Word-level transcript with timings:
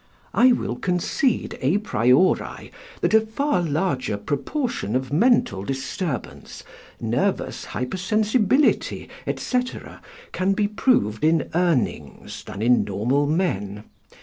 I 0.33 0.51
will 0.51 0.77
concede 0.77 1.59
à 1.61 1.77
priori 1.83 2.71
that 3.01 3.13
a 3.13 3.21
far 3.21 3.61
larger 3.61 4.17
proportion 4.17 4.95
of 4.95 5.13
mental 5.13 5.63
disturbance, 5.63 6.63
nervous 6.99 7.65
hyper 7.65 7.97
sensibility, 7.97 9.07
&c., 9.37 9.61
can 10.31 10.53
be 10.53 10.67
proved 10.67 11.23
in 11.23 11.51
Urnings 11.53 12.43
than 12.45 12.63
in 12.63 12.83
normal 12.83 13.27
men. 13.27 13.83